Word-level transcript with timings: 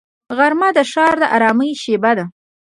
غرمه 0.37 0.69
د 0.77 0.79
ښار 0.91 1.15
د 1.21 1.23
ارامۍ 1.35 1.71
شیبه 1.81 2.11
ده 2.17 2.25